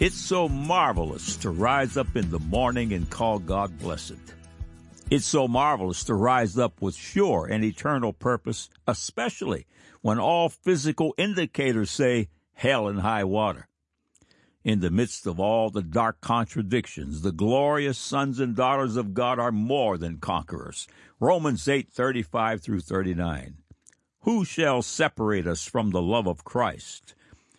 [0.00, 4.14] It's so marvelous to rise up in the morning and call God blessed.
[5.10, 9.66] It's so marvelous to rise up with sure and eternal purpose, especially
[10.00, 13.66] when all physical indicators say hell and high water.
[14.62, 19.40] In the midst of all the dark contradictions, the glorious sons and daughters of God
[19.40, 20.86] are more than conquerors.
[21.18, 23.56] Romans 8:35 through 39.
[24.20, 27.16] Who shall separate us from the love of Christ?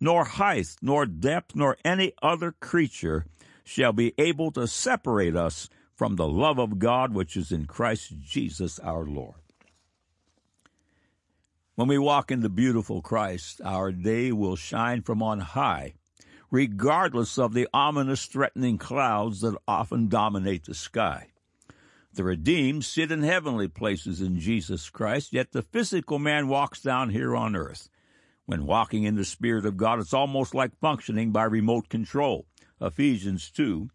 [0.00, 3.26] nor height, nor depth, nor any other creature
[3.64, 8.14] shall be able to separate us from the love of God which is in Christ
[8.20, 9.34] Jesus our Lord.
[11.74, 15.94] When we walk in the beautiful Christ, our day will shine from on high,
[16.50, 21.28] regardless of the ominous, threatening clouds that often dominate the sky.
[22.12, 27.10] The redeemed sit in heavenly places in Jesus Christ, yet the physical man walks down
[27.10, 27.88] here on earth.
[28.48, 32.46] When walking in the Spirit of God, it's almost like functioning by remote control.
[32.80, 33.90] Ephesians 2,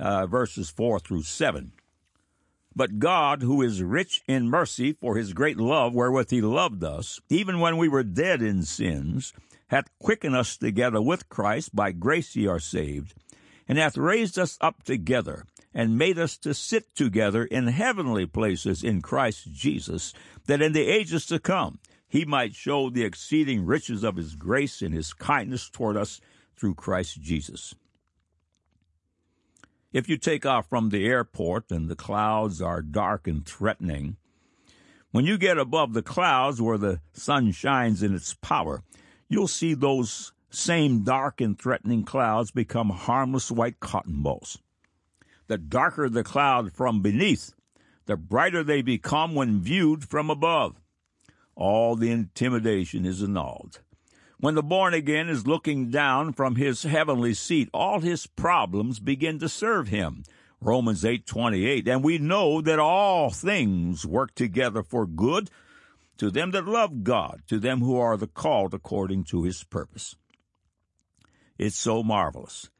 [0.00, 1.70] uh, verses 4 through 7.
[2.74, 7.20] But God, who is rich in mercy for his great love wherewith he loved us,
[7.28, 9.32] even when we were dead in sins,
[9.68, 13.14] hath quickened us together with Christ, by grace ye are saved,
[13.68, 18.82] and hath raised us up together, and made us to sit together in heavenly places
[18.82, 20.12] in Christ Jesus,
[20.46, 24.82] that in the ages to come he might show the exceeding riches of his grace
[24.82, 26.20] and his kindness toward us
[26.56, 27.74] through Christ Jesus.
[29.92, 34.16] If you take off from the airport and the clouds are dark and threatening,
[35.10, 38.82] when you get above the clouds where the sun shines in its power,
[39.28, 44.58] you'll see those same dark and threatening clouds become harmless white cotton balls.
[45.48, 47.54] The darker the cloud from beneath,
[48.06, 50.76] the brighter they become when viewed from above
[51.56, 53.80] all the intimidation is annulled.
[54.38, 59.38] When the born again is looking down from his heavenly seat, all his problems begin
[59.38, 60.24] to serve him.
[60.60, 65.50] Romans 8:28 and we know that all things work together for good
[66.18, 70.16] to them that love God, to them who are the called according to his purpose.
[71.58, 72.70] It's so marvelous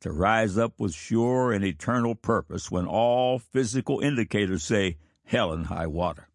[0.00, 5.66] to rise up with sure and eternal purpose when all physical indicators say hell and
[5.66, 6.28] high water.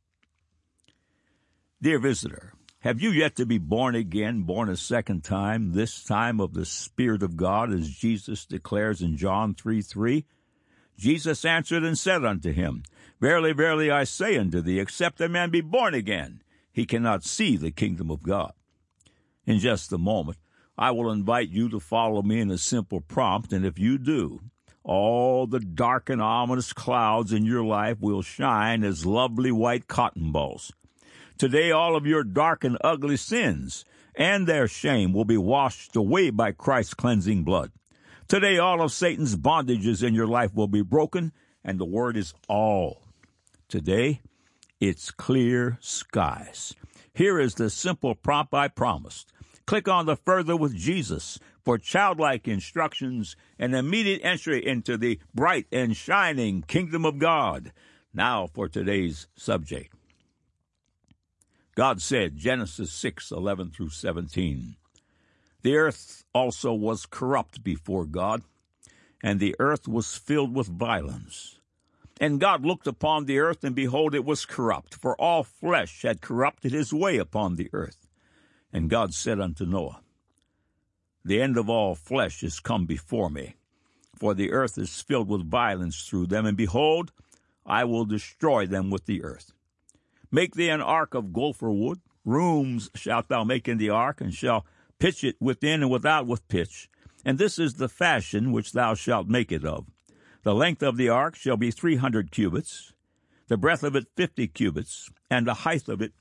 [1.84, 6.40] Dear visitor, have you yet to be born again, born a second time, this time
[6.40, 10.24] of the Spirit of God, as Jesus declares in John 3 3?
[10.98, 12.84] Jesus answered and said unto him,
[13.20, 17.58] Verily, verily, I say unto thee, except a man be born again, he cannot see
[17.58, 18.54] the kingdom of God.
[19.46, 20.38] In just a moment,
[20.78, 24.40] I will invite you to follow me in a simple prompt, and if you do,
[24.86, 30.32] all the dark and ominous clouds in your life will shine as lovely white cotton
[30.32, 30.72] balls.
[31.38, 33.86] Today, all of your dark and ugly sins
[34.16, 37.72] and their shame will be washed away by Christ's cleansing blood.
[38.28, 41.32] Today, all of Satan's bondages in your life will be broken,
[41.64, 43.04] and the word is all.
[43.68, 44.22] Today,
[44.80, 46.74] it's clear skies.
[47.14, 49.32] Here is the simple prompt I promised.
[49.66, 55.68] Click on the Further with Jesus for childlike instructions and immediate entry into the bright
[55.72, 57.72] and shining kingdom of God.
[58.14, 59.94] Now for today's subject.
[61.76, 64.76] God said, Genesis 6 11 through 17,
[65.64, 68.44] The earth also was corrupt before God,
[69.24, 71.60] and the earth was filled with violence.
[72.22, 76.22] And God looked upon the earth, and behold, it was corrupt, for all flesh had
[76.22, 78.08] corrupted his way upon the earth.
[78.72, 80.02] And God said unto Noah,
[81.26, 83.56] The end of all flesh is come before me,
[84.16, 87.12] for the earth is filled with violence through them, and behold,
[87.66, 89.54] I will destroy them with the earth.
[90.34, 92.00] Make thee an ark of gopher wood.
[92.26, 94.66] Rooms shalt thou make in the ark, and shall
[94.98, 96.90] pitch it within and without with pitch.
[97.24, 99.86] And this is the fashion which thou shalt make it of.
[100.42, 102.94] The length of the ark shall be three hundred cubits,
[103.48, 106.14] the breadth of it fifty cubits, and the height of it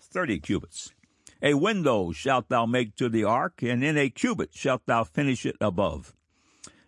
[0.00, 0.92] thirty cubits.
[1.40, 5.46] A window shalt thou make to the ark, and in a cubit shalt thou finish
[5.46, 6.12] it above.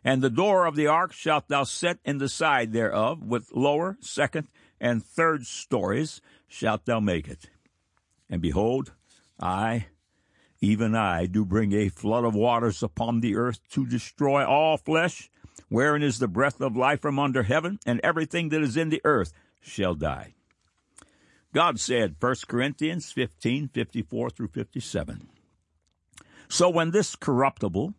[0.04, 3.98] And the door of the ark shalt thou set in the side thereof, with lower,
[4.00, 4.48] second,
[4.82, 7.48] and third stories, shalt thou make it.
[8.28, 8.92] And behold,
[9.40, 9.86] I,
[10.60, 15.30] even I do bring a flood of waters upon the earth to destroy all flesh,
[15.68, 19.00] wherein is the breath of life from under heaven, and everything that is in the
[19.04, 20.34] earth shall die.
[21.54, 25.28] God said, 1 Corinthians 15, 54 through 57.
[26.48, 27.94] So when this corruptible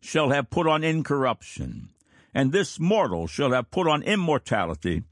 [0.00, 1.88] shall have put on incorruption,
[2.34, 5.04] and this mortal shall have put on immortality,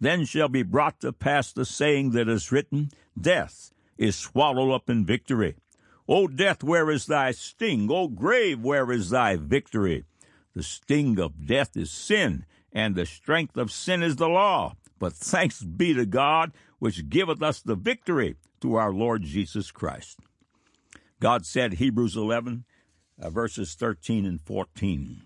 [0.00, 4.90] then shall be brought to pass the saying that is written, Death is swallowed up
[4.90, 5.56] in victory.
[6.08, 7.90] O death, where is thy sting?
[7.90, 10.04] O grave, where is thy victory?
[10.54, 14.76] The sting of death is sin, and the strength of sin is the law.
[14.98, 20.20] But thanks be to God, which giveth us the victory through our Lord Jesus Christ.
[21.20, 22.64] God said, Hebrews 11,
[23.20, 25.22] uh, verses 13 and 14.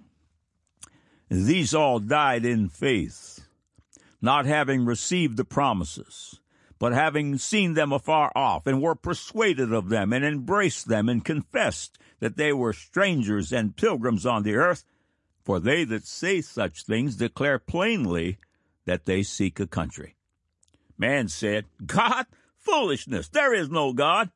[1.28, 3.46] These all died in faith,
[4.20, 6.40] not having received the promises,
[6.78, 11.24] but having seen them afar off, and were persuaded of them, and embraced them, and
[11.24, 14.84] confessed that they were strangers and pilgrims on the earth.
[15.42, 18.38] For they that say such things declare plainly
[18.84, 20.16] that they seek a country.
[20.98, 22.26] Man said, God,
[22.58, 24.30] foolishness, there is no God.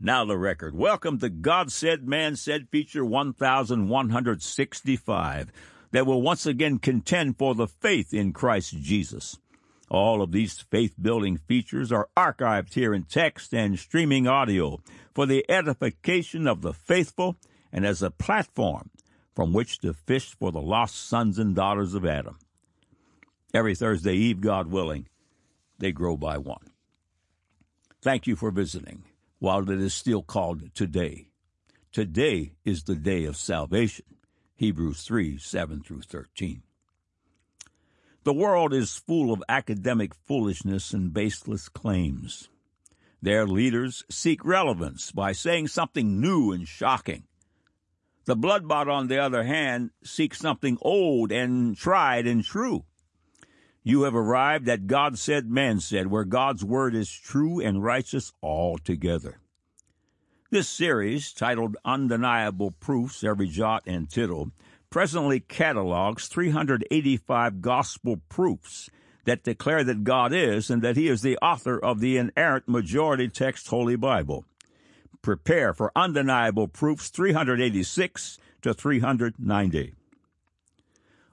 [0.00, 0.76] Now the record.
[0.76, 5.52] Welcome to God Said, Man Said feature 1165
[5.90, 9.38] that will once again contend for the faith in Christ Jesus.
[9.90, 14.80] All of these faith building features are archived here in text and streaming audio
[15.14, 17.36] for the edification of the faithful
[17.72, 18.90] and as a platform
[19.34, 22.38] from which to fish for the lost sons and daughters of Adam.
[23.54, 25.08] Every Thursday Eve, God willing,
[25.78, 26.72] they grow by one.
[28.02, 29.04] Thank you for visiting
[29.38, 31.28] while it is still called today.
[31.92, 34.04] Today is the day of salvation.
[34.58, 36.64] Hebrews 3 7 through 13.
[38.24, 42.48] The world is full of academic foolishness and baseless claims.
[43.22, 47.22] Their leaders seek relevance by saying something new and shocking.
[48.24, 52.84] The bloodbot, on the other hand, seeks something old and tried and true.
[53.84, 58.32] You have arrived at God said, man said, where God's word is true and righteous
[58.42, 59.38] altogether.
[60.50, 64.50] This series, titled Undeniable Proofs Every Jot and Tittle,
[64.88, 68.88] presently catalogs 385 gospel proofs
[69.26, 73.28] that declare that God is and that He is the author of the inerrant majority
[73.28, 74.46] text Holy Bible.
[75.20, 79.92] Prepare for undeniable proofs 386 to 390.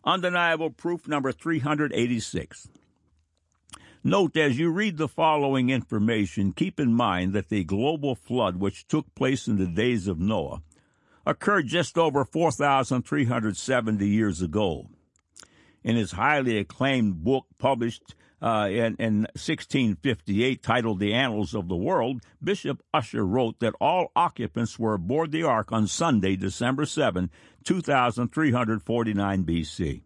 [0.04, 2.68] Undeniable proof number 386.
[4.08, 8.88] Note as you read the following information, keep in mind that the global flood which
[8.88, 10.62] took place in the days of Noah
[11.26, 14.90] occurred just over 4,370 years ago.
[15.84, 18.14] In his highly acclaimed book published
[18.44, 24.12] uh, in, in 1658 titled The Annals of the World, Bishop Ussher wrote that all
[24.16, 27.32] occupants were aboard the ark on Sunday, December 7,
[27.64, 30.04] 2349 BC.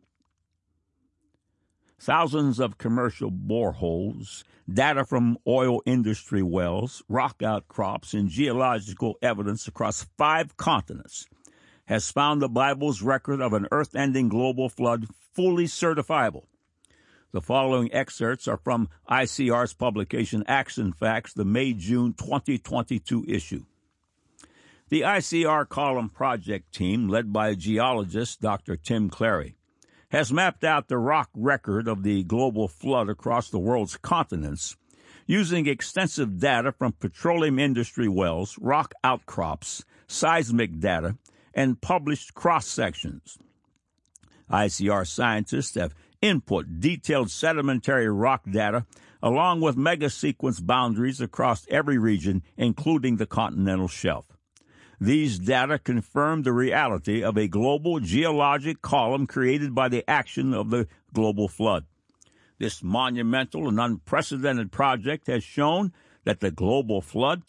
[2.00, 10.08] Thousands of commercial boreholes, data from oil industry wells, rock outcrops, and geological evidence across
[10.18, 11.28] five continents
[11.88, 16.46] has found the Bible's record of an earth ending global flood fully certifiable.
[17.32, 23.66] The following excerpts are from ICR's publication Acts and Facts, the May June 2022 issue.
[24.88, 28.78] The ICR Column Project team, led by geologist Dr.
[28.78, 29.56] Tim Clarey,
[30.12, 34.76] has mapped out the rock record of the global flood across the world's continents
[35.28, 41.16] using extensive data from petroleum industry wells, rock outcrops, seismic data,
[41.54, 43.38] and published cross sections.
[44.50, 48.86] ICR scientists have input detailed sedimentary rock data
[49.22, 54.26] along with megasequence boundaries across every region, including the continental shelf.
[55.02, 60.70] These data confirm the reality of a global geologic column created by the action of
[60.70, 61.86] the global flood.
[62.58, 65.94] This monumental and unprecedented project has shown
[66.26, 67.44] that the global flood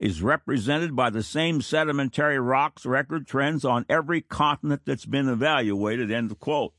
[0.00, 6.10] is represented by the same sedimentary rocks record trends on every continent that's been evaluated.
[6.10, 6.74] End of quote.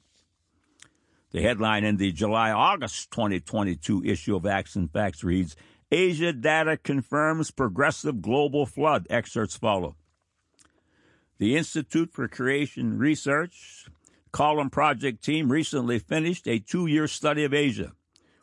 [1.31, 5.55] The headline in the July August 2022 issue of Acts and Facts reads
[5.89, 9.07] Asia data confirms progressive global flood.
[9.09, 9.95] Excerpts follow.
[11.39, 13.85] The Institute for Creation Research
[14.31, 17.91] Column Project team recently finished a two year study of Asia.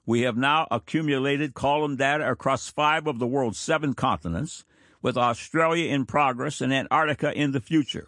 [0.07, 4.65] We have now accumulated column data across five of the world's seven continents,
[5.03, 8.07] with Australia in progress and Antarctica in the future.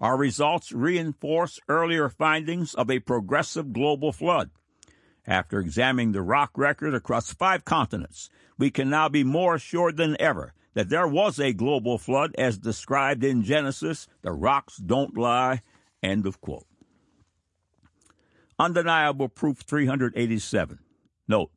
[0.00, 4.50] Our results reinforce earlier findings of a progressive global flood.
[5.26, 10.16] After examining the rock record across five continents, we can now be more assured than
[10.20, 14.06] ever that there was a global flood as described in Genesis.
[14.22, 15.62] The rocks don't lie.
[16.02, 16.66] End of quote.
[18.58, 20.78] Undeniable proof 387.
[21.28, 21.50] Note,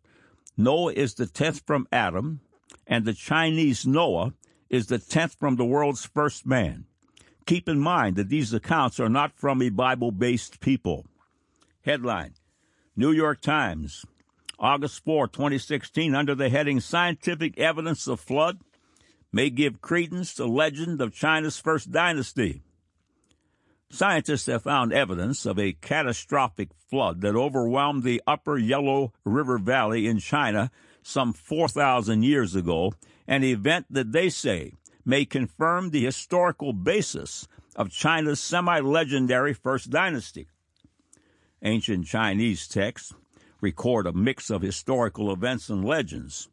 [0.57, 2.41] Noah is the tenth from Adam,
[2.85, 4.33] and the Chinese Noah
[4.69, 6.85] is the tenth from the world's first man.
[7.45, 11.05] Keep in mind that these accounts are not from a Bible based people.
[11.83, 12.35] Headline
[12.95, 14.05] New York Times,
[14.59, 18.59] August 4, 2016, under the heading Scientific Evidence of Flood
[19.31, 22.61] may give credence to legend of China's first dynasty.
[23.89, 30.07] Scientists have found evidence of a catastrophic flood that overwhelmed the upper Yellow River Valley
[30.07, 30.71] in China
[31.03, 32.93] some 4,000 years ago,
[33.27, 34.73] an event that they say
[35.05, 40.47] may confirm the historical basis of China's semi legendary First Dynasty.
[41.61, 43.13] Ancient Chinese texts
[43.61, 46.49] record a mix of historical events and legends.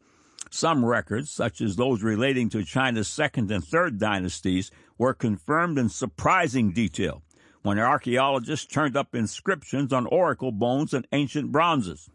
[0.51, 5.89] Some records, such as those relating to China's second and third dynasties, were confirmed in
[5.89, 7.23] surprising detail
[7.63, 12.09] when archaeologists turned up inscriptions on oracle bones and ancient bronzes.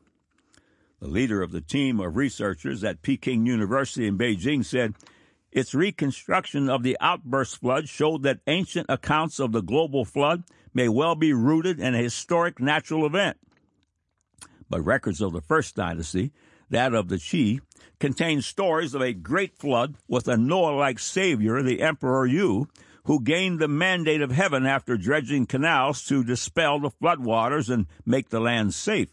[1.00, 4.96] The leader of the team of researchers at Peking University in Beijing said
[5.52, 10.90] its reconstruction of the outburst flood showed that ancient accounts of the global flood may
[10.90, 13.38] well be rooted in a historic natural event.
[14.70, 16.32] But records of the first dynasty,
[16.74, 17.62] that of the Qi,
[18.00, 22.68] contains stories of a great flood with a Noah like savior, the Emperor Yu,
[23.06, 28.30] who gained the mandate of heaven after dredging canals to dispel the floodwaters and make
[28.30, 29.10] the land safe.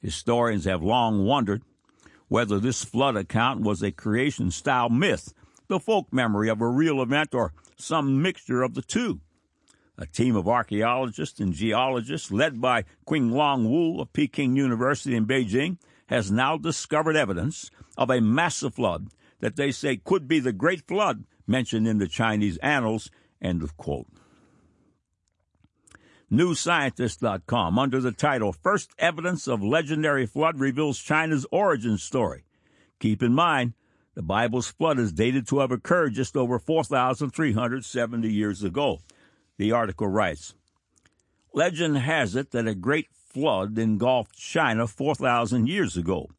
[0.00, 1.62] Historians have long wondered
[2.28, 5.32] whether this flood account was a creation style myth,
[5.68, 9.20] the folk memory of a real event, or some mixture of the two.
[9.96, 15.78] A team of archaeologists and geologists led by Qinglong Wu of Peking University in Beijing
[16.06, 19.08] has now discovered evidence of a massive flood
[19.40, 23.10] that they say could be the Great Flood mentioned in the Chinese annals.
[23.40, 24.08] End of quote.
[26.32, 32.44] NewScientist.com, under the title First Evidence of Legendary Flood Reveals China's Origin Story.
[32.98, 33.74] Keep in mind,
[34.14, 39.00] the Bible's flood is dated to have occurred just over 4,370 years ago.
[39.58, 40.54] The article writes
[41.52, 46.30] Legend has it that a great flood engulfed China 4,000 years ago.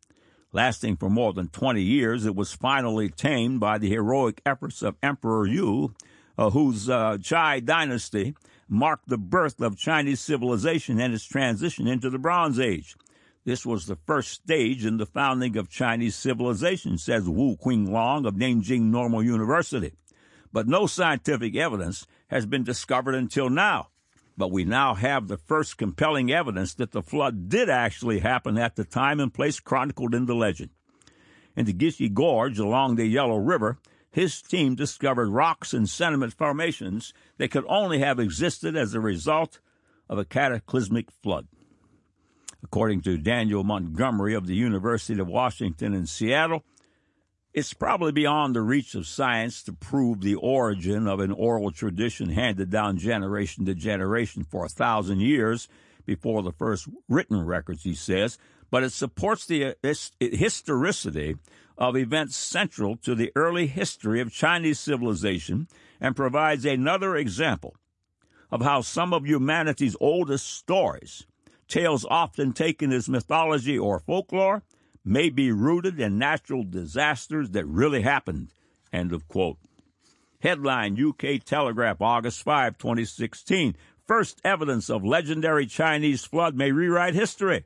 [0.53, 4.95] Lasting for more than 20 years, it was finally tamed by the heroic efforts of
[5.03, 5.93] Emperor Yu,
[6.37, 8.33] uh, whose uh, Chai dynasty
[8.69, 12.95] marked the birth of Chinese civilization and its transition into the Bronze Age.
[13.43, 18.35] This was the first stage in the founding of Chinese civilization, says Wu Qinglong of
[18.35, 19.91] Nanjing Normal University.
[20.53, 23.89] But no scientific evidence has been discovered until now.
[24.37, 28.75] But we now have the first compelling evidence that the flood did actually happen at
[28.75, 30.71] the time and place chronicled in the legend.
[31.55, 33.77] In the Jishi Gorge along the Yellow River,
[34.11, 39.59] his team discovered rocks and sediment formations that could only have existed as a result
[40.09, 41.47] of a cataclysmic flood.
[42.63, 46.63] According to Daniel Montgomery of the University of Washington in Seattle,
[47.55, 52.29] it's probably beyond the reach of science to prove the origin of an oral tradition
[52.29, 55.69] handed down generation to generation for a thousand years
[56.05, 58.37] before the first written records, he says,
[58.69, 61.37] but it supports the uh, historicity
[61.77, 65.69] of events central to the early history of Chinese civilization
[66.01, 67.73] and provides another example
[68.51, 71.25] of how some of humanity's oldest stories,
[71.69, 74.61] tales often taken as mythology or folklore,
[75.05, 78.49] may be rooted in natural disasters that really happened.
[78.91, 79.57] End of quote.
[80.39, 83.75] Headline UK Telegraph, August 5, 2016.
[84.05, 87.63] First evidence of legendary Chinese flood may rewrite history.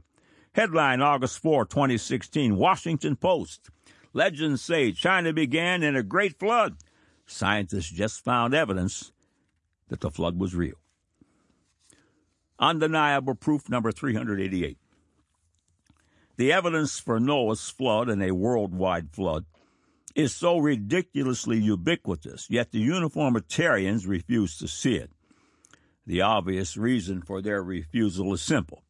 [0.54, 2.56] Headline, August 4, 2016.
[2.58, 3.70] Washington Post.
[4.14, 6.78] Legends say China began in a great flood.
[7.26, 9.12] Scientists just found evidence
[9.90, 10.76] that the flood was real.
[12.60, 14.78] Undeniable proof number 388.
[16.40, 19.44] The evidence for Noah's flood and a worldwide flood
[20.16, 25.12] is so ridiculously ubiquitous, yet the uniformitarians refuse to see it.
[26.06, 28.84] The obvious reason for their refusal is simple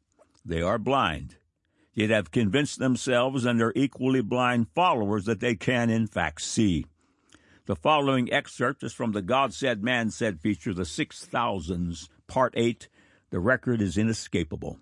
[0.45, 1.37] they are blind,
[1.95, 6.85] yet have convinced themselves and their equally blind followers that they can, in fact, see.
[7.65, 12.53] The following excerpt is from the God Said, Man Said feature, The Six Thousands, Part
[12.55, 12.87] 8.
[13.31, 14.77] The record is inescapable.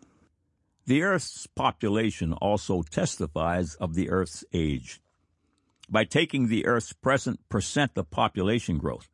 [0.88, 5.02] The Earth's population also testifies of the Earth's age.
[5.90, 9.10] By taking the Earth's present percent of population growth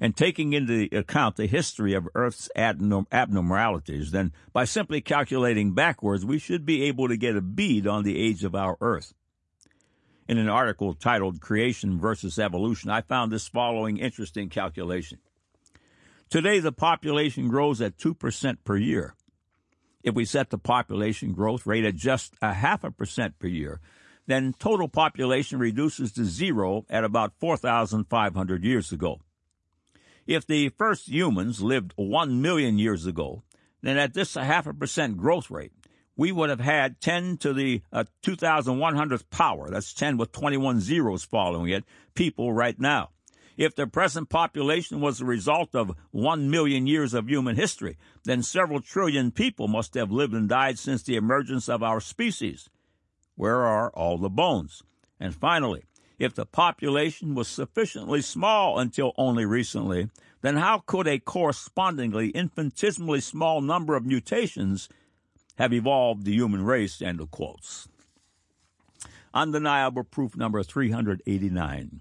[0.00, 6.38] and taking into account the history of Earth's abnormalities, then by simply calculating backwards, we
[6.38, 9.12] should be able to get a bead on the age of our Earth.
[10.26, 15.18] In an article titled Creation versus Evolution, I found this following interesting calculation.
[16.30, 19.14] Today, the population grows at 2% per year.
[20.02, 23.80] If we set the population growth rate at just a half a percent per year,
[24.26, 29.20] then total population reduces to zero at about 4,500 years ago.
[30.26, 33.42] If the first humans lived 1 million years ago,
[33.82, 35.72] then at this half a percent growth rate,
[36.16, 41.24] we would have had 10 to the uh, 2,100th power, that's 10 with 21 zeros
[41.24, 43.10] following it, people right now.
[43.60, 48.42] If the present population was the result of 1 million years of human history, then
[48.42, 52.70] several trillion people must have lived and died since the emergence of our species.
[53.34, 54.82] Where are all the bones?
[55.20, 55.84] And finally,
[56.18, 60.08] if the population was sufficiently small until only recently,
[60.40, 64.88] then how could a correspondingly infinitesimally small number of mutations
[65.58, 67.02] have evolved the human race?
[67.02, 67.88] End of quotes.
[69.34, 72.00] Undeniable proof number 389.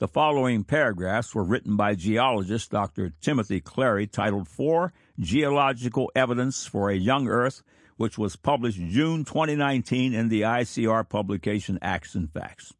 [0.00, 3.12] The following paragraphs were written by geologist Dr.
[3.20, 7.62] Timothy Clarey titled Four Geological Evidence for a Young Earth,
[7.98, 12.72] which was published June 2019 in the ICR publication Acts and Facts.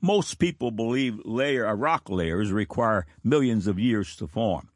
[0.00, 4.68] Most people believe layer, uh, rock layers require millions of years to form.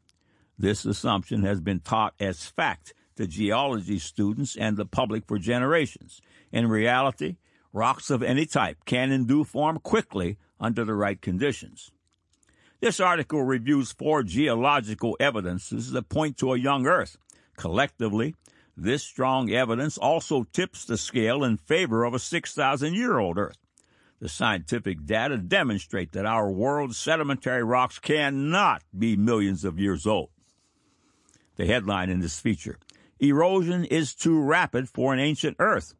[0.59, 6.19] This assumption has been taught as fact to geology students and the public for generations.
[6.51, 7.37] In reality,
[7.71, 11.91] rocks of any type can and do form quickly under the right conditions.
[12.81, 17.17] This article reviews four geological evidences that point to a young Earth.
[17.57, 18.35] Collectively,
[18.77, 23.57] this strong evidence also tips the scale in favor of a 6,000 year old Earth.
[24.19, 30.29] The scientific data demonstrate that our world's sedimentary rocks cannot be millions of years old.
[31.55, 32.77] The headline in this feature
[33.19, 35.93] Erosion is too rapid for an ancient Earth.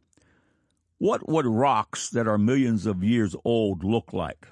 [0.98, 4.48] What would rocks that are millions of years old look like?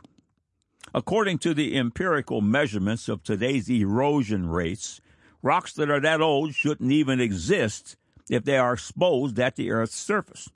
[0.93, 4.99] According to the empirical measurements of today's erosion rates,
[5.41, 7.95] rocks that are that old shouldn't even exist
[8.29, 10.49] if they are exposed at the Earth's surface.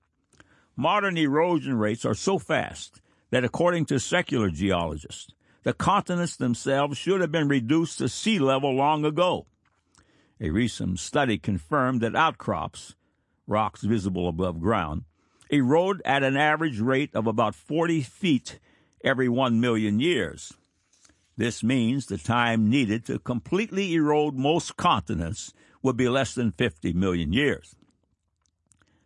[0.75, 5.33] Modern erosion rates are so fast that, according to secular geologists,
[5.63, 9.47] the continents themselves should have been reduced to sea level long ago.
[10.39, 12.95] A recent study confirmed that outcrops,
[13.47, 15.05] rocks visible above ground,
[15.49, 18.59] erode at an average rate of about 40 feet
[19.03, 20.53] every 1 million years.
[21.37, 26.93] This means the time needed to completely erode most continents would be less than 50
[26.93, 27.75] million years.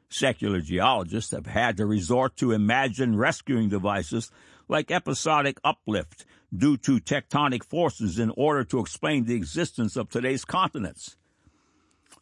[0.10, 4.32] Secular geologists have had to resort to imagined rescuing devices
[4.68, 6.26] like episodic uplift
[6.56, 11.18] due to tectonic forces in order to explain the existence of today's continents.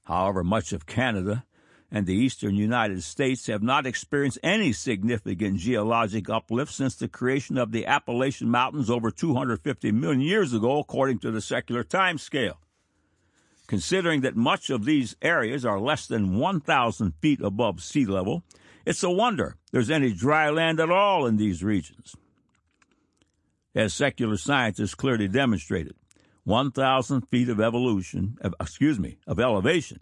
[0.05, 1.45] However, much of Canada
[1.91, 7.58] and the eastern United States have not experienced any significant geologic uplift since the creation
[7.58, 12.60] of the Appalachian Mountains over 250 million years ago, according to the secular time scale
[13.69, 18.43] considering that much of these areas are less than 1,000 feet above sea level,
[18.84, 22.15] it's a wonder there's any dry land at all in these regions.
[23.75, 25.93] As secular science has clearly demonstrated,
[26.45, 29.99] 1,000 feet of evolution, excuse me, of elevation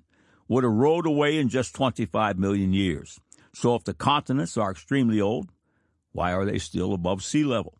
[0.47, 3.19] would erode away in just 25 million years.
[3.53, 5.49] So if the continents are extremely old,
[6.12, 7.77] why are they still above sea level?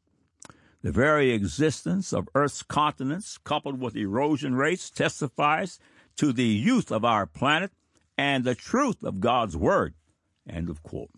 [0.82, 5.80] The very existence of Earth's continents, coupled with erosion rates, testifies
[6.17, 7.71] to the youth of our planet
[8.17, 9.93] and the truth of God's Word.
[10.47, 11.12] End of quote.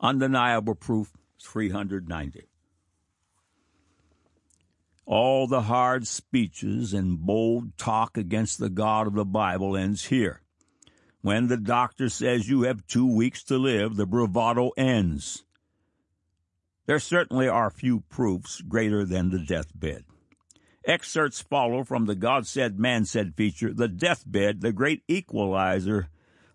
[0.00, 2.47] Undeniable proof 390.
[5.08, 10.42] All the hard speeches and bold talk against the God of the Bible ends here.
[11.22, 15.44] When the doctor says you have two weeks to live, the bravado ends.
[16.84, 20.04] There certainly are few proofs greater than the deathbed.
[20.84, 26.08] Excerpts follow from the God Said, Man Said feature, The Deathbed, the Great Equalizer.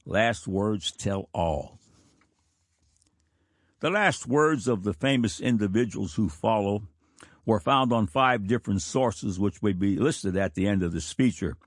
[0.05, 1.79] Last words tell all.
[3.79, 6.83] The last words of the famous individuals who follow
[7.45, 11.11] were found on five different sources, which will be listed at the end of this
[11.11, 11.57] feature.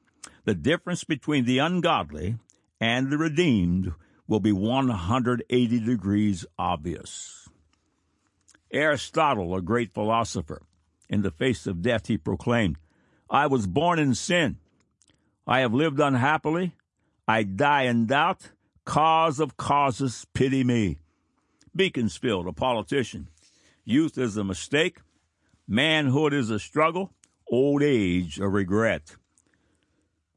[0.44, 2.36] The difference between the ungodly
[2.80, 3.92] and the redeemed
[4.26, 7.48] will be 180 degrees obvious.
[8.72, 10.62] Aristotle, a great philosopher,
[11.08, 12.78] in the face of death, he proclaimed,
[13.30, 14.58] I was born in sin.
[15.46, 16.74] I have lived unhappily.
[17.28, 18.50] I die in doubt.
[18.84, 20.98] Cause of causes, pity me.
[21.74, 23.28] Beaconsfield, a politician.
[23.84, 24.98] Youth is a mistake.
[25.68, 27.12] Manhood is a struggle.
[27.50, 29.16] Old age, a regret.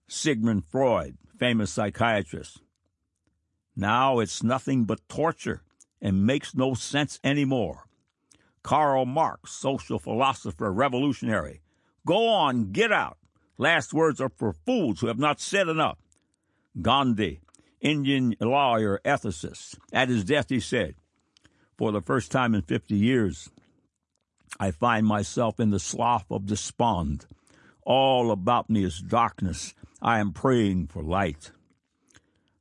[0.07, 2.61] Sigmund Freud, famous psychiatrist.
[3.75, 5.61] Now it's nothing but torture
[6.01, 7.85] and makes no sense anymore.
[8.63, 11.61] Karl Marx, social philosopher, revolutionary.
[12.05, 13.17] Go on, get out.
[13.57, 15.97] Last words are for fools who have not said enough.
[16.81, 17.41] Gandhi,
[17.81, 19.77] Indian lawyer, ethicist.
[19.93, 20.95] At his death, he said,
[21.77, 23.49] For the first time in 50 years,
[24.59, 27.25] I find myself in the slough of despond.
[27.83, 29.73] All about me is darkness.
[30.01, 31.51] I am praying for light.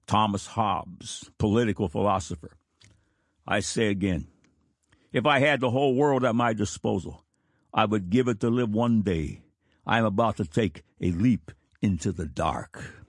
[0.07, 2.53] Thomas Hobbes, political philosopher.
[3.47, 4.29] I say again,
[5.13, 7.25] if I had the whole world at my disposal,
[7.75, 9.43] I would give it to live one day.
[9.87, 11.51] I am about to take a leap
[11.83, 13.05] into the dark.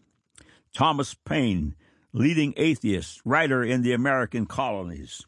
[0.73, 1.75] Thomas Paine,
[2.11, 5.21] leading atheist, writer in the American colonies.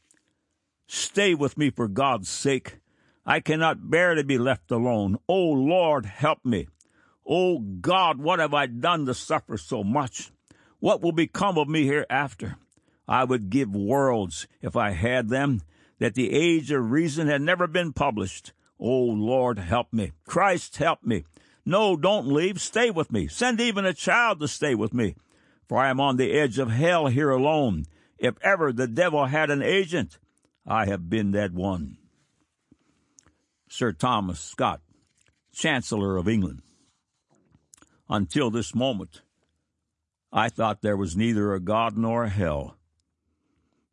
[0.87, 2.80] Stay with me for God's sake.
[3.25, 5.17] I cannot bear to be left alone.
[5.27, 6.67] Oh Lord, help me.
[7.25, 10.31] Oh God, what have I done to suffer so much?
[10.79, 12.57] What will become of me hereafter?
[13.07, 15.61] I would give worlds, if I had them,
[15.99, 18.53] that the age of reason had never been published.
[18.79, 20.13] Oh Lord, help me.
[20.25, 21.25] Christ, help me.
[21.63, 22.59] No, don't leave.
[22.59, 23.27] Stay with me.
[23.27, 25.15] Send even a child to stay with me.
[25.67, 27.85] For I am on the edge of hell here alone.
[28.17, 30.17] If ever the devil had an agent,
[30.65, 31.97] I have been that one.
[33.73, 34.81] Sir Thomas Scott,
[35.53, 36.61] Chancellor of England.
[38.09, 39.21] Until this moment,
[40.29, 42.75] I thought there was neither a God nor a hell.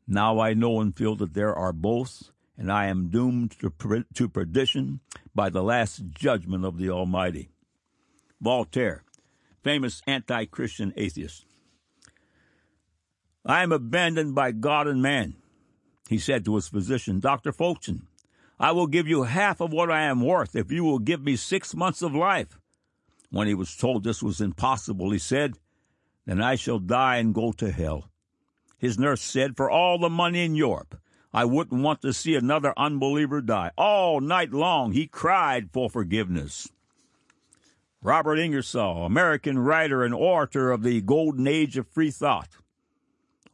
[0.04, 3.72] Now I know and feel that there are both, and I am doomed to,
[4.14, 4.98] to perdition
[5.32, 7.48] by the last judgment of the Almighty.
[8.40, 9.04] Voltaire,
[9.62, 11.46] famous anti Christian atheist.
[13.46, 15.36] I am abandoned by God and man,
[16.08, 17.52] he said to his physician, Dr.
[17.52, 18.07] Folkson.
[18.60, 21.36] I will give you half of what I am worth if you will give me
[21.36, 22.58] six months of life.
[23.30, 25.58] When he was told this was impossible, he said,
[26.26, 28.10] Then I shall die and go to hell.
[28.78, 30.98] His nurse said, For all the money in Europe,
[31.32, 33.70] I wouldn't want to see another unbeliever die.
[33.76, 36.68] All night long he cried for forgiveness.
[38.00, 42.48] Robert Ingersoll, American writer and orator of the golden age of free thought.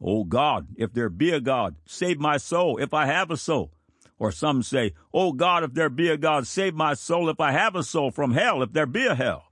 [0.01, 3.37] O oh God, if there be a God, save my soul, if I have a
[3.37, 3.71] soul.
[4.17, 7.51] Or some say, oh God, if there be a God, save my soul if I
[7.51, 9.51] have a soul from hell, if there be a hell.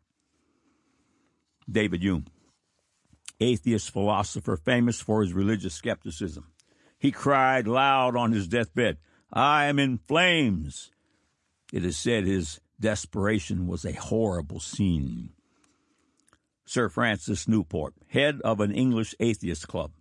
[1.69, 2.25] David Hume,
[3.39, 6.47] atheist philosopher famous for his religious skepticism.
[6.97, 8.97] He cried loud on his deathbed,
[9.31, 10.91] I am in flames.
[11.73, 15.31] It is said his desperation was a horrible scene.
[16.65, 19.91] Sir Francis Newport, head of an English atheist club.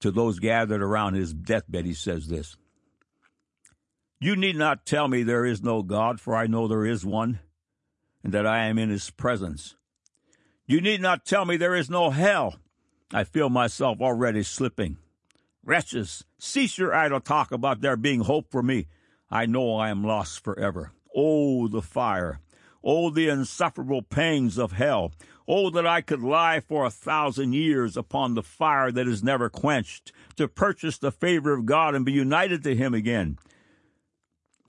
[0.00, 2.56] To those gathered around his deathbed, he says this
[4.20, 7.40] you need not tell me there is no God, for I know there is one,
[8.22, 9.76] and that I am in his presence.
[10.66, 12.56] You need not tell me there is no hell.
[13.12, 14.96] I feel myself already slipping.
[15.62, 18.86] Wretches, cease your idle talk about there being hope for me.
[19.30, 20.92] I know I am lost forever.
[21.14, 22.40] Oh, the fire.
[22.82, 25.12] Oh, the insufferable pangs of hell.
[25.46, 29.50] Oh, that I could lie for a thousand years upon the fire that is never
[29.50, 33.38] quenched, to purchase the favor of God and be united to Him again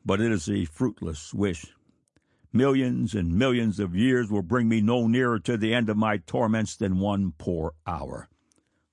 [0.05, 1.65] but it is a fruitless wish.
[2.53, 6.17] Millions and millions of years will bring me no nearer to the end of my
[6.17, 8.29] torments than one poor hour.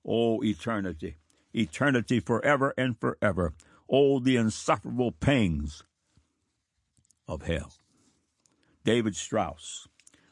[0.04, 1.18] O eternity,
[1.54, 3.52] eternity forever and forever.
[3.88, 5.84] Oh, the insufferable pangs
[7.28, 7.72] of hell.
[8.84, 9.86] David Strauss,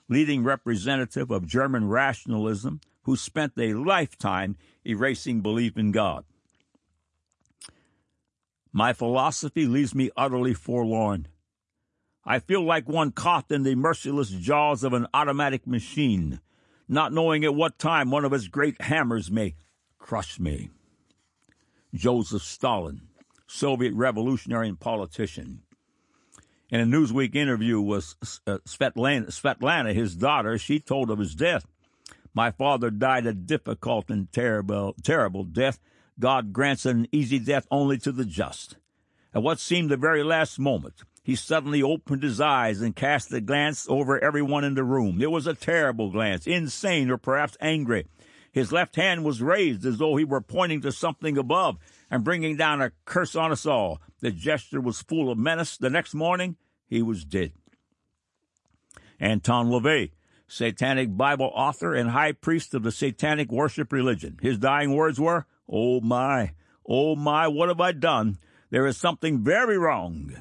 [0.09, 6.25] leading representative of German rationalism, who spent a lifetime erasing belief in God.
[8.72, 11.28] My philosophy leaves me utterly forlorn.
[12.24, 16.40] I feel like one caught in the merciless jaws of an automatic machine,
[16.88, 19.54] not knowing at what time one of its great hammers may
[19.98, 20.70] crush me.
[21.94, 23.02] Joseph Stalin,
[23.46, 25.62] Soviet revolutionary and politician.
[26.68, 28.14] In a Newsweek interview with
[28.46, 31.66] uh, Svetlana, Svetlana, his daughter, she told of his death.
[32.33, 35.80] My father died a difficult and terrible, terrible death
[36.20, 38.76] God grants an easy death only to the just.
[39.35, 43.40] At what seemed the very last moment, he suddenly opened his eyes and cast a
[43.40, 45.20] glance over everyone in the room.
[45.20, 48.06] It was a terrible glance, insane or perhaps angry.
[48.52, 51.78] His left hand was raised as though he were pointing to something above
[52.11, 54.00] and bringing down a curse on us all.
[54.20, 55.76] The gesture was full of menace.
[55.76, 56.56] The next morning,
[56.88, 57.52] he was dead.
[59.20, 60.11] Anton LaVey,
[60.48, 64.38] satanic Bible author and high priest of the satanic worship religion.
[64.42, 66.52] His dying words were, Oh my,
[66.87, 68.38] oh my, what have I done?
[68.70, 70.35] There is something very wrong.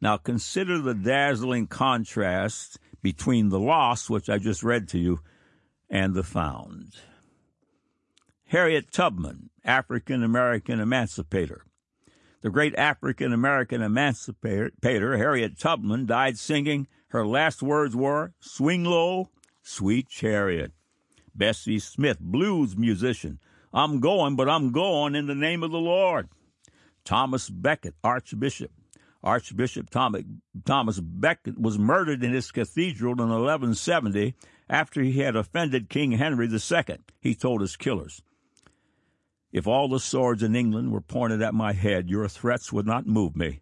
[0.00, 5.20] Now consider the dazzling contrast between the lost, which I just read to you,
[5.88, 6.92] and the found.
[8.46, 11.64] Harriet Tubman, African American emancipator.
[12.42, 14.70] The great African American emancipator,
[15.16, 16.86] Harriet Tubman, died singing.
[17.08, 19.30] Her last words were, Swing low,
[19.62, 20.72] sweet chariot.
[21.36, 23.38] Bessie Smith, blues musician.
[23.72, 26.28] I'm going, but I'm going in the name of the Lord.
[27.04, 28.70] Thomas Becket, Archbishop.
[29.22, 34.34] Archbishop Thomas Becket was murdered in his cathedral in 1170
[34.68, 38.22] after he had offended King Henry II, he told his killers.
[39.52, 43.06] If all the swords in England were pointed at my head, your threats would not
[43.06, 43.60] move me.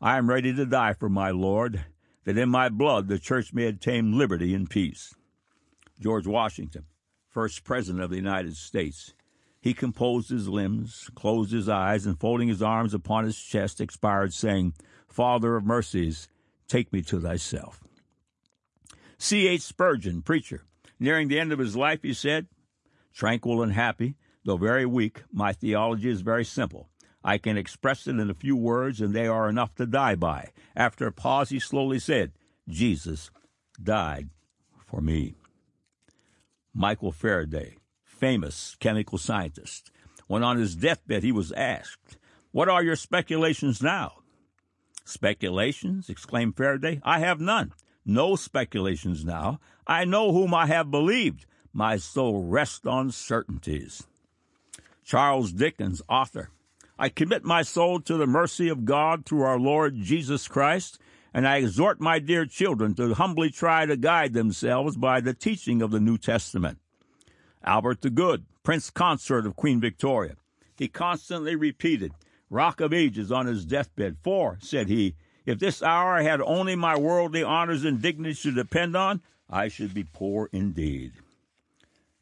[0.00, 1.84] I am ready to die for my Lord,
[2.24, 5.14] that in my blood the church may attain liberty and peace.
[6.00, 6.84] George Washington,
[7.30, 9.14] first President of the United States.
[9.60, 14.32] He composed his limbs, closed his eyes, and folding his arms upon his chest, expired,
[14.32, 14.74] saying,
[15.08, 16.28] Father of mercies,
[16.68, 17.82] take me to thyself.
[19.18, 19.48] C.
[19.48, 19.62] H.
[19.62, 20.64] Spurgeon, preacher,
[21.00, 22.46] nearing the end of his life, he said,
[23.12, 24.14] Tranquil and happy,
[24.44, 26.88] though very weak, my theology is very simple.
[27.24, 30.52] I can express it in a few words, and they are enough to die by.
[30.76, 32.32] After a pause, he slowly said,
[32.68, 33.30] Jesus
[33.82, 34.30] died
[34.86, 35.34] for me.
[36.74, 39.90] Michael Faraday, famous chemical scientist,
[40.26, 42.18] when on his deathbed he was asked,
[42.52, 44.18] What are your speculations now?
[45.04, 46.08] Speculations?
[46.08, 47.00] exclaimed Faraday.
[47.02, 47.72] I have none.
[48.04, 49.60] No speculations now.
[49.86, 51.46] I know whom I have believed.
[51.72, 54.06] My soul rests on certainties.
[55.04, 56.50] Charles Dickens, author.
[56.98, 60.98] I commit my soul to the mercy of God through our Lord Jesus Christ,
[61.38, 65.82] and I exhort my dear children to humbly try to guide themselves by the teaching
[65.82, 66.78] of the New Testament.
[67.62, 70.34] Albert the Good, Prince Consort of Queen Victoria.
[70.76, 72.10] He constantly repeated,
[72.50, 75.14] Rock of Ages on his deathbed, for, said he,
[75.46, 79.94] if this hour had only my worldly honors and dignities to depend on, I should
[79.94, 81.12] be poor indeed.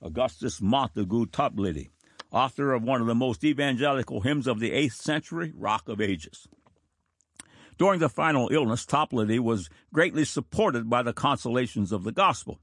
[0.03, 1.89] Augustus Montagu Toplady,
[2.31, 6.49] author of one of the most evangelical hymns of the 8th century, Rock of Ages.
[7.79, 12.61] During the final illness, Toplady was greatly supported by the consolations of the gospel.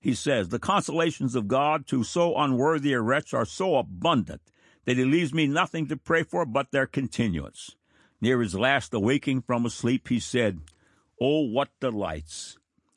[0.00, 4.42] He says, The consolations of God to so unworthy a wretch are so abundant
[4.84, 7.76] that he leaves me nothing to pray for but their continuance.
[8.20, 10.60] Near his last awaking from a sleep, he said,
[11.20, 12.56] Oh, what delights!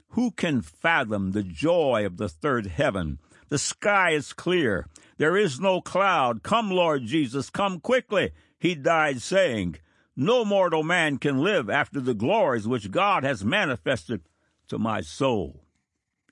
[0.10, 3.20] Who can fathom the joy of the third heaven?
[3.50, 4.88] The sky is clear.
[5.18, 6.44] There is no cloud.
[6.44, 8.32] Come, Lord Jesus, come quickly.
[8.60, 9.78] He died saying,
[10.16, 14.22] No mortal man can live after the glories which God has manifested
[14.68, 15.64] to my soul.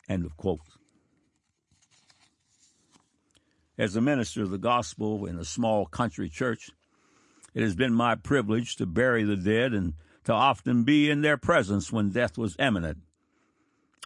[0.08, 0.62] End of quote.
[3.78, 6.72] As a minister of the gospel in a small country church,
[7.54, 9.94] it has been my privilege to bury the dead and
[10.26, 13.00] to often be in their presence when death was imminent.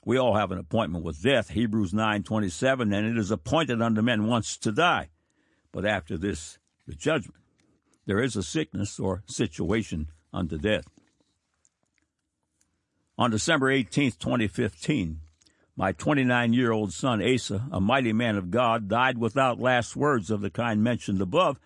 [0.06, 4.28] We all have an appointment with death, Hebrews 9:27, and it is appointed unto men
[4.28, 5.10] once to die,
[5.72, 7.43] but after this the judgment.
[8.06, 10.86] There is a sickness or situation unto death.
[13.18, 15.20] On December 18, 2015,
[15.76, 20.50] my 29-year-old son Asa, a mighty man of God, died without last words of the
[20.50, 21.60] kind mentioned above,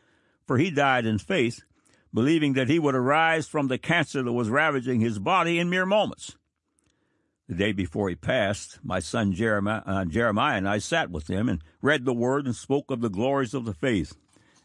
[0.46, 1.62] for he died in faith,
[2.14, 5.86] believing that he would arise from the cancer that was ravaging his body in mere
[5.86, 6.36] moments.
[7.48, 11.48] The day before he passed, my son Jeremiah, uh, Jeremiah, and I sat with him
[11.48, 14.16] and read the word and spoke of the glories of the faith.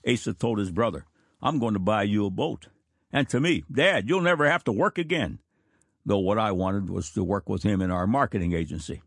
[0.07, 1.05] Asa told his brother,
[1.43, 2.69] I'm going to buy you a boat.
[3.13, 5.41] And to me, Dad, you'll never have to work again.
[6.07, 9.03] Though what I wanted was to work with him in our marketing agency.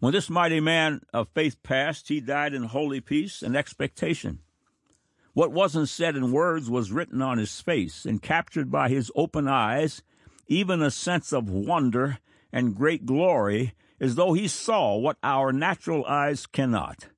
[0.00, 4.40] When this mighty man of faith passed, he died in holy peace and expectation.
[5.34, 9.48] What wasn't said in words was written on his face and captured by his open
[9.48, 10.02] eyes,
[10.46, 12.18] even a sense of wonder
[12.52, 17.08] and great glory as though he saw what our natural eyes cannot.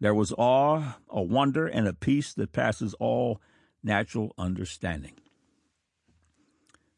[0.00, 3.40] There was awe, a wonder, and a peace that passes all
[3.82, 5.14] natural understanding.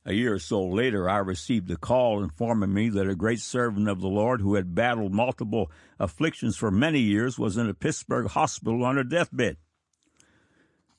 [0.07, 3.89] A year or so later, I received a call informing me that a great servant
[3.89, 8.27] of the Lord who had battled multiple afflictions for many years was in a Pittsburgh
[8.27, 9.57] hospital on her deathbed.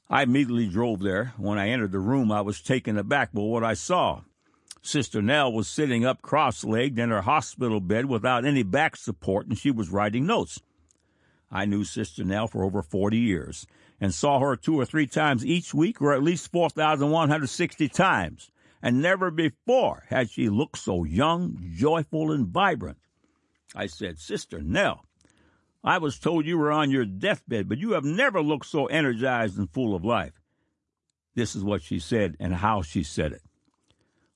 [0.10, 1.34] I immediately drove there.
[1.38, 4.22] When I entered the room, I was taken aback by what I saw.
[4.82, 9.48] Sister Nell was sitting up cross legged in her hospital bed without any back support,
[9.48, 10.60] and she was writing notes.
[11.52, 13.68] I knew Sister Nell for over 40 years
[14.00, 18.52] and saw her two or three times each week, or at least 4,160 times.
[18.82, 22.98] And never before had she looked so young, joyful, and vibrant.
[23.76, 25.06] I said, Sister Nell,
[25.84, 29.58] I was told you were on your deathbed, but you have never looked so energized
[29.58, 30.42] and full of life.
[31.36, 33.42] This is what she said and how she said it.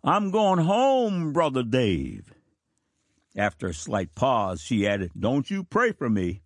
[0.03, 2.33] I'm going home, Brother Dave.
[3.35, 6.41] After a slight pause, she added, Don't you pray for me.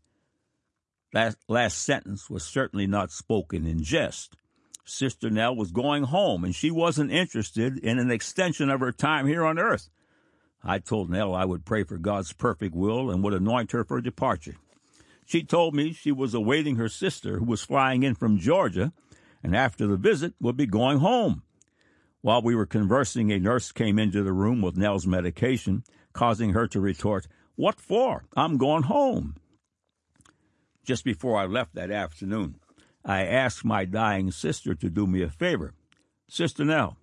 [1.13, 4.35] That last sentence was certainly not spoken in jest.
[4.83, 9.27] Sister Nell was going home, and she wasn't interested in an extension of her time
[9.27, 9.89] here on earth.
[10.63, 14.01] I told Nell I would pray for God's perfect will and would anoint her for
[14.01, 14.55] departure.
[15.25, 18.91] She told me she was awaiting her sister, who was flying in from Georgia,
[19.43, 21.43] and after the visit would be going home.
[22.21, 26.67] While we were conversing, a nurse came into the room with Nell's medication, causing her
[26.69, 28.25] to retort, What for?
[28.35, 29.35] I'm going home.
[30.83, 32.55] Just before I left that afternoon,
[33.05, 35.73] I asked my dying sister to do me a favor.
[36.27, 36.97] Sister Nell,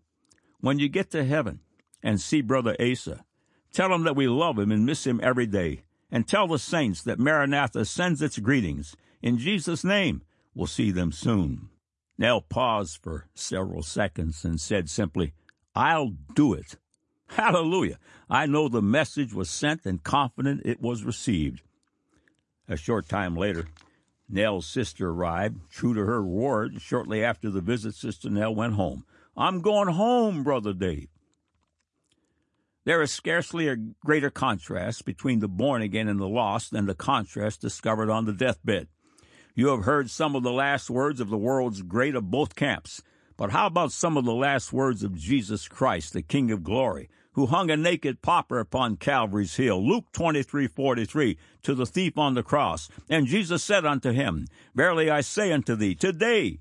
[0.61, 1.61] when you get to heaven
[2.03, 3.25] and see Brother Asa,
[3.73, 7.03] tell him that we love him and miss him every day, and tell the saints
[7.03, 8.97] that Maranatha sends its greetings.
[9.23, 10.23] In Jesus' name,
[10.55, 11.71] we'll see them soon.
[12.19, 15.33] Nell paused for several seconds and said simply,
[15.75, 16.77] I'll do it.
[17.29, 17.99] Hallelujah.
[18.29, 21.63] I know the message was sent and confident it was received.
[22.71, 23.67] A short time later,
[24.29, 26.81] Nell's sister arrived, true to her word.
[26.81, 29.05] Shortly after the visit, Sister Nell went home.
[29.37, 31.09] I'm going home, Brother Dave.
[32.85, 36.95] There is scarcely a greater contrast between the born again and the lost than the
[36.95, 38.87] contrast discovered on the deathbed.
[39.57, 43.03] You have heard some of the last words of the world's great of both camps.
[43.37, 47.11] But how about some of the last words of Jesus Christ, the King of glory,
[47.33, 49.87] who hung a naked pauper upon Calvary's hill.
[49.87, 52.89] Luke 23, 43, to the thief on the cross.
[53.09, 56.61] And Jesus said unto him, Verily I say unto thee, today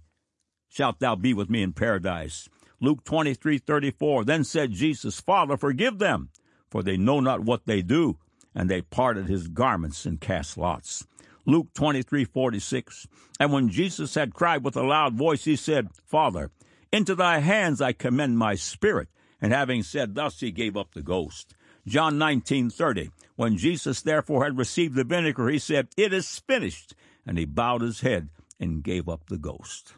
[0.69, 2.47] shalt thou be with me in paradise.
[2.79, 6.29] Luke 23, 34, Then said Jesus, Father, forgive them,
[6.69, 8.17] for they know not what they do.
[8.55, 11.05] And they parted his garments and cast lots.
[11.45, 13.07] Luke 23, 46,
[13.39, 16.51] And when Jesus had cried with a loud voice, he said, Father,
[16.91, 19.07] into thy hands I commend my spirit.
[19.41, 21.55] And having said thus, he gave up the ghost.
[21.87, 23.11] John 19:30.
[23.35, 26.93] When Jesus therefore had received the vinegar, he said, "It is finished,"
[27.25, 29.93] and he bowed his head and gave up the ghost.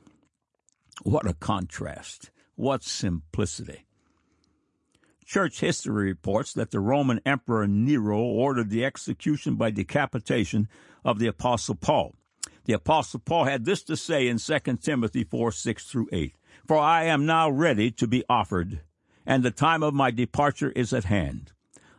[1.04, 2.30] What a contrast.
[2.56, 3.86] What simplicity.
[5.26, 10.68] Church history reports that the Roman Emperor Nero ordered the execution by decapitation
[11.04, 12.16] of the Apostle Paul.
[12.66, 16.36] The Apostle Paul had this to say in 2 Timothy 4 6 through 8
[16.68, 18.82] For I am now ready to be offered
[19.26, 21.52] and the time of my departure is at hand.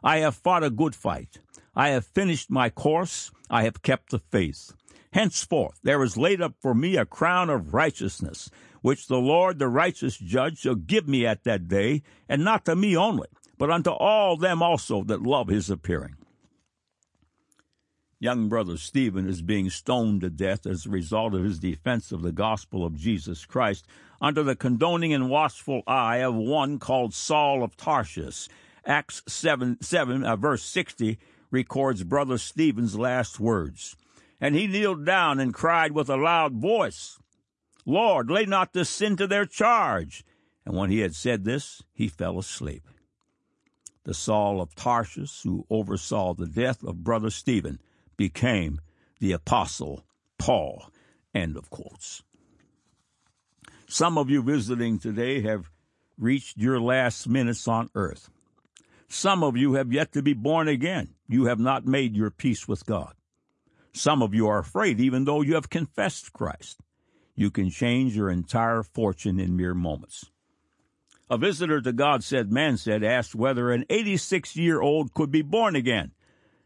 [0.02, 1.38] I have fought a good fight.
[1.74, 3.30] I have finished my course.
[3.48, 4.72] I have kept the faith.
[5.12, 9.68] Henceforth there is laid up for me a crown of righteousness, which the Lord the
[9.68, 13.90] righteous judge shall give me at that day, and not to me only, but unto
[13.90, 16.16] all them also that love his appearing.
[18.18, 22.22] Young brother Stephen is being stoned to death as a result of his defense of
[22.22, 23.84] the gospel of Jesus Christ
[24.22, 28.48] under the condoning and watchful eye of one called Saul of Tarsus.
[28.86, 31.18] Acts 7, 7 uh, verse 60
[31.50, 33.96] records brother Stephen's last words.
[34.40, 37.18] And he kneeled down and cried with a loud voice,
[37.84, 40.24] Lord, lay not this sin to their charge.
[40.64, 42.88] And when he had said this, he fell asleep.
[44.04, 47.80] The Saul of Tarsus, who oversaw the death of brother Stephen,
[48.16, 48.80] became
[49.20, 50.04] the apostle
[50.38, 50.90] Paul.
[51.34, 52.22] End of quotes.
[53.92, 55.68] Some of you visiting today have
[56.16, 58.30] reached your last minutes on earth.
[59.06, 61.10] Some of you have yet to be born again.
[61.28, 63.12] You have not made your peace with God.
[63.92, 66.80] Some of you are afraid, even though you have confessed Christ.
[67.34, 70.30] You can change your entire fortune in mere moments.
[71.28, 75.42] A visitor to God said, Man said, asked whether an 86 year old could be
[75.42, 76.12] born again.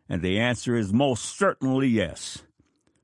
[0.08, 2.44] And the answer is most certainly yes.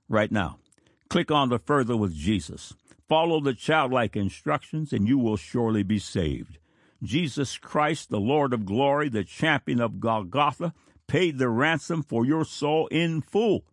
[0.08, 0.60] Right now,
[1.08, 2.74] click on the Further with Jesus.
[3.12, 6.56] Follow the childlike instructions, and you will surely be saved.
[7.02, 10.72] Jesus Christ, the Lord of glory, the champion of Golgotha,
[11.06, 13.66] paid the ransom for your soul in full.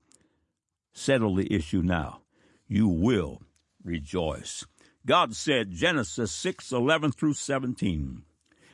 [0.91, 2.19] Settle the issue now.
[2.67, 3.41] You will
[3.81, 4.65] rejoice.
[5.05, 8.23] God said, Genesis 6 11 through 17.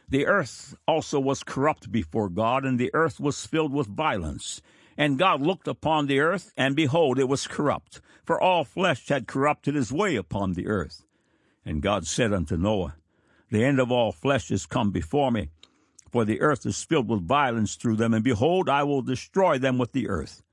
[0.10, 4.64] The earth also was corrupt before God, and the earth was filled with violence.
[4.98, 9.28] And God looked upon the earth, and behold, it was corrupt, for all flesh had
[9.28, 11.04] corrupted his way upon the earth.
[11.66, 12.96] And God said unto Noah,
[13.52, 15.50] The end of all flesh is come before me,
[16.12, 19.78] for the earth is filled with violence through them, and behold, I will destroy them
[19.78, 20.44] with the earth.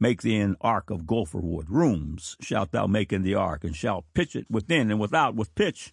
[0.00, 1.70] Make thee an ark of gopher wood.
[1.70, 5.54] Rooms shalt thou make in the ark, and shalt pitch it within and without with
[5.54, 5.92] pitch.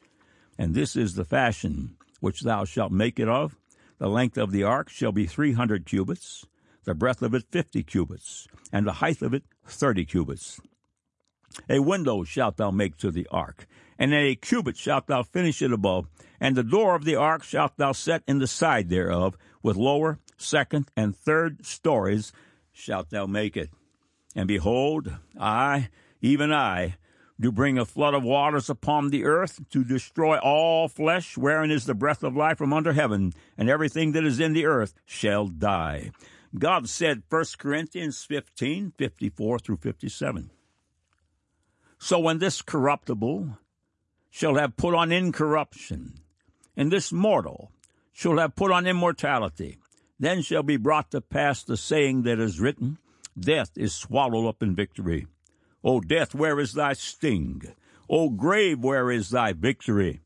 [0.58, 3.58] And this is the fashion which thou shalt make it of.
[4.00, 6.46] The length of the ark shall be three hundred cubits,
[6.84, 10.60] the breadth of it fifty cubits, and the height of it thirty cubits.
[11.70, 13.68] A window shalt thou make to the ark,
[14.00, 16.08] and in a cubit shalt thou finish it above,
[16.40, 20.20] and the door of the ark shalt thou set in the side thereof, with lower,
[20.38, 22.32] second, and third stories
[22.72, 23.70] shalt thou make it.
[24.36, 25.90] And behold, I,
[26.22, 26.96] even I,
[27.40, 31.86] do bring a flood of waters upon the earth to destroy all flesh, wherein is
[31.86, 35.48] the breath of life from under heaven, and everything that is in the earth shall
[35.48, 36.12] die.
[36.58, 40.52] God said, 1 Corinthians 15, 54 through 57.
[41.98, 43.58] So when this corruptible
[44.30, 46.20] shall have put on incorruption,
[46.76, 47.72] and this mortal
[48.12, 49.78] shall have put on immortality,
[50.20, 52.98] then shall be brought to pass the saying that is written,
[53.40, 55.28] Death is swallowed up in victory.
[55.84, 57.62] O death, where is thy sting?
[58.10, 60.20] O grave, where is thy victory?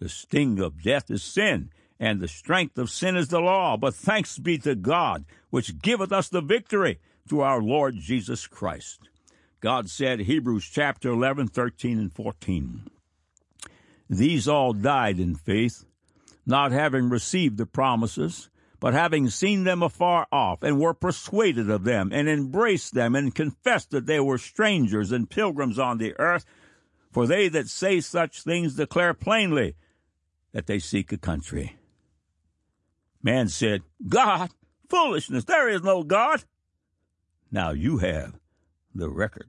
[0.00, 3.76] The sting of death is sin, and the strength of sin is the law.
[3.76, 9.08] But thanks be to God, which giveth us the victory through our Lord Jesus Christ.
[9.60, 12.88] God said, Hebrews chapter 11, 13, and 14.
[14.08, 15.84] These all died in faith,
[16.46, 18.48] not having received the promises,
[18.80, 23.34] but having seen them afar off, and were persuaded of them, and embraced them, and
[23.34, 26.44] confessed that they were strangers and pilgrims on the earth.
[27.10, 29.74] For they that say such things declare plainly
[30.52, 31.76] that they seek a country.
[33.22, 34.50] Man said, God,
[34.88, 36.44] foolishness, there is no God.
[37.50, 38.38] Now you have
[38.94, 39.48] the record.